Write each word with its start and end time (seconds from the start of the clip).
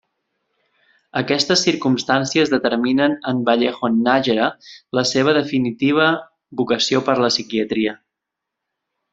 Aquestes 1.19 1.65
circumstàncies 1.67 2.53
determinen 2.53 3.13
en 3.33 3.43
Vallejo-Nájera 3.51 4.49
la 5.01 5.05
seva 5.13 5.37
definitiva 5.39 6.09
vocació 6.63 7.07
per 7.11 7.19
la 7.27 7.31
Psiquiatria. 7.37 7.95